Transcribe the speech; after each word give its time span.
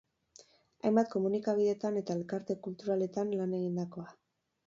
Hainbat 0.87 1.11
komunikabidetan 1.15 2.01
eta 2.01 2.17
elkarte 2.21 2.57
kulturaletan 2.65 3.35
lan 3.43 3.57
egindakoa. 3.61 4.09